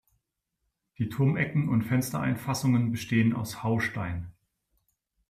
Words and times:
Die 0.97 1.09
Turmecken 1.09 1.69
und 1.69 1.83
Fenstereinfassungen 1.83 2.89
bestehen 2.91 3.33
aus 3.35 3.61
Haustein. 3.61 4.31